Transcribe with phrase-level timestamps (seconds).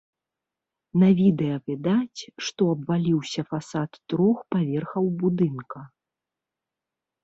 [1.03, 5.79] На відэа відаць, што абваліўся фасад трох паверхаў будынка.